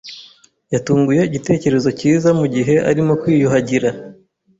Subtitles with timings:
[0.73, 3.89] Yatunguye igitekerezo cyiza mugihe arimo kwiyuhagira.